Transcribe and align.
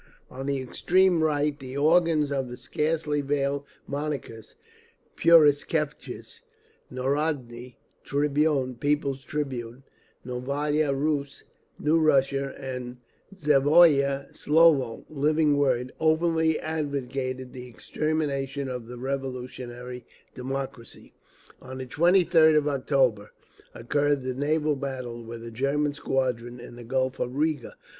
On 0.31 0.47
the 0.47 0.59
extreme 0.59 1.21
right 1.23 1.59
the 1.59 1.77
organs 1.77 2.31
of 2.31 2.49
the 2.49 2.57
scarcely 2.57 3.21
veiled 3.21 3.65
Monarchists, 3.85 4.55
Purishkevitch's 5.15 6.41
Narodny 6.91 7.75
Tribun 8.03 8.79
(People's 8.79 9.23
Tribune), 9.23 9.83
Novaya 10.25 10.91
Rus 10.91 11.43
(New 11.77 11.99
Russia), 11.99 12.51
and 12.59 12.97
Zhivoye 13.35 14.33
Slovo 14.35 15.05
(Living 15.07 15.55
Word), 15.55 15.93
openly 15.99 16.59
advocated 16.59 17.53
the 17.53 17.67
extermination 17.67 18.67
of 18.67 18.87
the 18.87 18.97
revolutionary 18.97 20.03
democracy…. 20.33 21.13
On 21.61 21.77
the 21.77 21.85
23rd 21.85 22.57
of 22.57 22.67
October 22.67 23.33
occurred 23.75 24.23
the 24.23 24.33
naval 24.33 24.75
battle 24.75 25.23
with 25.23 25.43
a 25.45 25.51
German 25.51 25.93
squadron 25.93 26.59
in 26.59 26.75
the 26.75 26.83
Gulf 26.83 27.19
of 27.19 27.35
Riga. 27.35 27.75